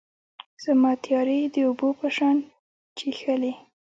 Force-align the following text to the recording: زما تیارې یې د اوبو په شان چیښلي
زما 0.63 0.91
تیارې 1.05 1.35
یې 1.41 1.47
د 1.53 1.57
اوبو 1.67 1.89
په 1.99 2.07
شان 2.17 2.37
چیښلي 2.97 3.53